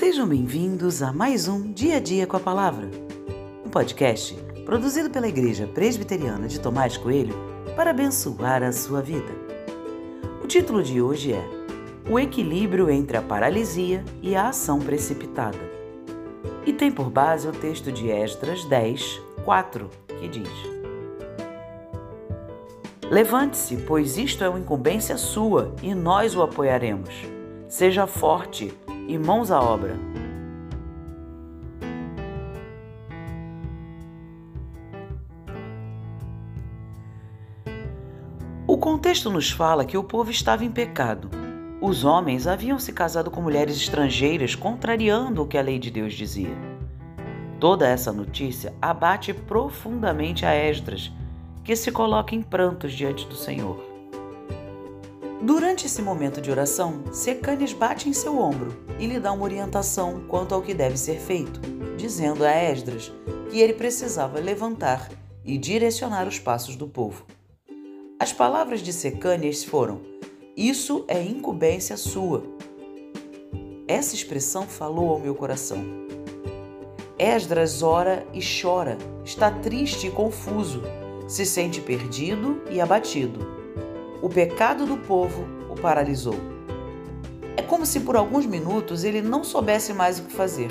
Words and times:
Sejam 0.00 0.26
bem-vindos 0.26 1.02
a 1.02 1.12
mais 1.12 1.46
um 1.46 1.74
Dia 1.74 1.98
a 1.98 2.00
Dia 2.00 2.26
com 2.26 2.34
a 2.34 2.40
Palavra, 2.40 2.90
um 3.62 3.68
podcast 3.68 4.34
produzido 4.64 5.10
pela 5.10 5.28
Igreja 5.28 5.66
Presbiteriana 5.66 6.48
de 6.48 6.58
Tomás 6.58 6.96
Coelho 6.96 7.34
para 7.76 7.90
abençoar 7.90 8.62
a 8.62 8.72
sua 8.72 9.02
vida. 9.02 9.30
O 10.42 10.46
título 10.46 10.82
de 10.82 11.02
hoje 11.02 11.34
é 11.34 11.44
O 12.08 12.18
equilíbrio 12.18 12.88
entre 12.88 13.18
a 13.18 13.22
paralisia 13.22 14.02
e 14.22 14.34
a 14.34 14.48
ação 14.48 14.78
precipitada. 14.78 15.58
E 16.64 16.72
tem 16.72 16.90
por 16.90 17.10
base 17.10 17.46
o 17.46 17.52
texto 17.52 17.92
de 17.92 18.10
Esdras 18.10 18.64
10, 18.64 19.20
4, 19.44 19.90
que 20.18 20.28
diz: 20.28 20.48
Levante-se, 23.10 23.76
pois 23.86 24.16
isto 24.16 24.42
é 24.42 24.48
uma 24.48 24.60
incumbência 24.60 25.18
sua 25.18 25.74
e 25.82 25.94
nós 25.94 26.34
o 26.34 26.40
apoiaremos. 26.40 27.14
Seja 27.68 28.06
forte 28.06 28.72
e 29.10 29.18
mãos 29.18 29.50
à 29.50 29.60
obra. 29.60 29.98
O 38.68 38.78
contexto 38.78 39.28
nos 39.28 39.50
fala 39.50 39.84
que 39.84 39.98
o 39.98 40.04
povo 40.04 40.30
estava 40.30 40.64
em 40.64 40.70
pecado. 40.70 41.28
Os 41.80 42.04
homens 42.04 42.46
haviam 42.46 42.78
se 42.78 42.92
casado 42.92 43.30
com 43.30 43.42
mulheres 43.42 43.76
estrangeiras, 43.76 44.54
contrariando 44.54 45.42
o 45.42 45.46
que 45.46 45.58
a 45.58 45.62
lei 45.62 45.78
de 45.78 45.90
Deus 45.90 46.14
dizia. 46.14 46.56
Toda 47.58 47.88
essa 47.88 48.12
notícia 48.12 48.72
abate 48.80 49.34
profundamente 49.34 50.46
a 50.46 50.54
Esdras, 50.54 51.10
que 51.64 51.74
se 51.74 51.90
coloca 51.90 52.34
em 52.34 52.42
prantos 52.42 52.92
diante 52.92 53.26
do 53.26 53.34
Senhor. 53.34 53.89
Durante 55.42 55.86
esse 55.86 56.02
momento 56.02 56.38
de 56.38 56.50
oração, 56.50 57.02
Secânias 57.12 57.72
bate 57.72 58.06
em 58.10 58.12
seu 58.12 58.38
ombro 58.38 58.76
e 58.98 59.06
lhe 59.06 59.18
dá 59.18 59.32
uma 59.32 59.44
orientação 59.44 60.22
quanto 60.28 60.54
ao 60.54 60.60
que 60.60 60.74
deve 60.74 60.98
ser 60.98 61.18
feito, 61.18 61.58
dizendo 61.96 62.44
a 62.44 62.50
Esdras 62.50 63.10
que 63.50 63.58
ele 63.58 63.72
precisava 63.72 64.38
levantar 64.38 65.08
e 65.42 65.56
direcionar 65.56 66.28
os 66.28 66.38
passos 66.38 66.76
do 66.76 66.86
povo. 66.86 67.24
As 68.18 68.34
palavras 68.34 68.82
de 68.82 68.92
Secânias 68.92 69.64
foram: 69.64 70.02
Isso 70.54 71.06
é 71.08 71.22
incumbência 71.22 71.96
sua. 71.96 72.42
Essa 73.88 74.14
expressão 74.14 74.66
falou 74.66 75.08
ao 75.08 75.18
meu 75.18 75.34
coração. 75.34 75.82
Esdras 77.18 77.82
ora 77.82 78.26
e 78.34 78.40
chora, 78.40 78.98
está 79.24 79.50
triste 79.50 80.06
e 80.06 80.10
confuso, 80.10 80.82
se 81.26 81.46
sente 81.46 81.80
perdido 81.80 82.62
e 82.70 82.78
abatido 82.78 83.59
o 84.22 84.28
pecado 84.28 84.86
do 84.86 84.96
povo 84.96 85.46
o 85.68 85.74
paralisou. 85.74 86.36
É 87.56 87.62
como 87.62 87.86
se 87.86 88.00
por 88.00 88.16
alguns 88.16 88.46
minutos 88.46 89.04
ele 89.04 89.22
não 89.22 89.42
soubesse 89.44 89.92
mais 89.92 90.18
o 90.18 90.24
que 90.24 90.32
fazer. 90.32 90.70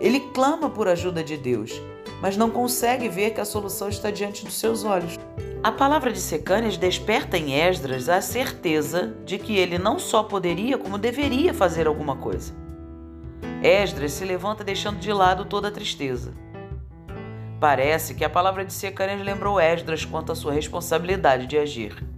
Ele 0.00 0.20
clama 0.32 0.68
por 0.68 0.88
ajuda 0.88 1.22
de 1.22 1.36
Deus, 1.36 1.80
mas 2.20 2.36
não 2.36 2.50
consegue 2.50 3.08
ver 3.08 3.30
que 3.30 3.40
a 3.40 3.44
solução 3.44 3.88
está 3.88 4.10
diante 4.10 4.44
dos 4.44 4.54
seus 4.54 4.84
olhos. 4.84 5.18
A 5.62 5.72
palavra 5.72 6.12
de 6.12 6.20
Secânias 6.20 6.76
desperta 6.76 7.38
em 7.38 7.54
Esdras 7.54 8.08
a 8.08 8.20
certeza 8.20 9.14
de 9.24 9.38
que 9.38 9.56
ele 9.56 9.78
não 9.78 9.98
só 9.98 10.22
poderia, 10.22 10.76
como 10.76 10.98
deveria 10.98 11.54
fazer 11.54 11.86
alguma 11.86 12.16
coisa. 12.16 12.52
Esdras 13.62 14.12
se 14.12 14.26
levanta 14.26 14.62
deixando 14.62 14.98
de 14.98 15.10
lado 15.10 15.46
toda 15.46 15.68
a 15.68 15.70
tristeza. 15.70 16.34
Parece 17.58 18.14
que 18.14 18.24
a 18.24 18.28
palavra 18.28 18.62
de 18.62 18.74
Secânias 18.74 19.22
lembrou 19.22 19.58
Esdras 19.58 20.04
quanto 20.04 20.32
à 20.32 20.34
sua 20.34 20.52
responsabilidade 20.52 21.46
de 21.46 21.56
agir. 21.56 22.13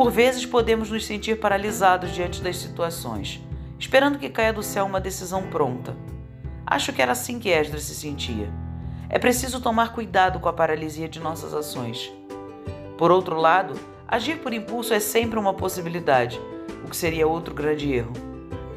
Por 0.00 0.10
vezes 0.10 0.46
podemos 0.46 0.90
nos 0.90 1.04
sentir 1.04 1.38
paralisados 1.38 2.12
diante 2.12 2.40
das 2.40 2.56
situações, 2.56 3.38
esperando 3.78 4.18
que 4.18 4.30
caia 4.30 4.50
do 4.50 4.62
céu 4.62 4.86
uma 4.86 4.98
decisão 4.98 5.42
pronta. 5.50 5.94
Acho 6.66 6.90
que 6.90 7.02
era 7.02 7.12
assim 7.12 7.38
que 7.38 7.50
Esdras 7.50 7.82
se 7.82 7.94
sentia. 7.94 8.50
É 9.10 9.18
preciso 9.18 9.60
tomar 9.60 9.92
cuidado 9.92 10.40
com 10.40 10.48
a 10.48 10.54
paralisia 10.54 11.06
de 11.06 11.20
nossas 11.20 11.52
ações. 11.52 12.10
Por 12.96 13.10
outro 13.10 13.36
lado, 13.36 13.74
agir 14.08 14.38
por 14.38 14.54
impulso 14.54 14.94
é 14.94 15.00
sempre 15.00 15.38
uma 15.38 15.52
possibilidade, 15.52 16.40
o 16.82 16.88
que 16.88 16.96
seria 16.96 17.28
outro 17.28 17.54
grande 17.54 17.92
erro. 17.92 18.14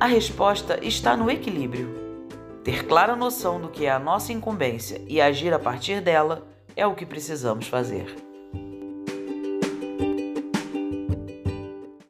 A 0.02 0.08
resposta 0.08 0.78
está 0.86 1.16
no 1.16 1.32
equilíbrio. 1.32 2.20
Ter 2.66 2.86
clara 2.86 3.16
noção 3.16 3.62
do 3.62 3.70
que 3.70 3.86
é 3.86 3.92
a 3.92 3.98
nossa 3.98 4.34
incumbência 4.34 5.02
e 5.08 5.22
agir 5.22 5.54
a 5.54 5.60
partir 5.60 6.02
dela 6.02 6.46
é 6.76 6.86
o 6.86 6.94
que 6.94 7.06
precisamos 7.06 7.66
fazer. 7.66 8.33